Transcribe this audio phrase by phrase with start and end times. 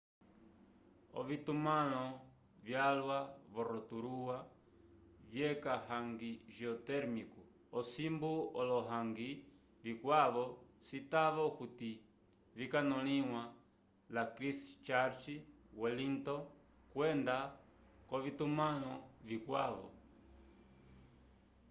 [1.19, 2.03] ovitumãlo
[2.65, 3.19] vyalwa
[3.53, 4.37] vo rotorua
[5.31, 7.41] vyeca hangi geotérmico
[7.79, 9.29] osimbu olo hangi
[9.83, 10.43] vikwavo
[10.87, 11.91] citava okuti
[12.57, 13.41] vikanõliwa
[14.15, 15.25] la christchurch
[15.79, 16.41] wellington
[16.93, 17.37] kwenda
[18.07, 18.93] k'ovitumãlo
[19.27, 19.87] vikwavo